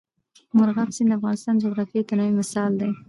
[0.55, 2.89] مورغاب سیند د افغانستان د جغرافیوي تنوع مثال دی.